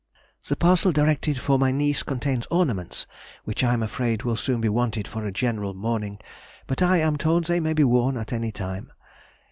The 0.47 0.55
parcel 0.55 0.91
directed 0.91 1.39
for 1.39 1.59
my 1.59 1.71
niece 1.71 2.01
contains 2.01 2.47
ornaments 2.49 3.05
which 3.43 3.63
I 3.63 3.73
am 3.73 3.83
afraid 3.83 4.23
will 4.23 4.35
soon 4.35 4.59
be 4.59 4.67
wanted 4.67 5.07
for 5.07 5.27
a 5.27 5.31
general 5.31 5.75
mourning, 5.75 6.17
but 6.65 6.81
I 6.81 6.97
am 6.97 7.17
told 7.19 7.45
they 7.45 7.59
may 7.59 7.73
be 7.73 7.83
worn 7.83 8.17
at 8.17 8.33
any 8.33 8.51
time. 8.51 8.91